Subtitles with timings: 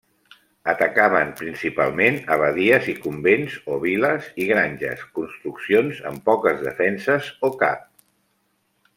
[0.71, 7.85] Atacaven principalment abadies i convents o viles i granges, construccions amb poques defenses o cap.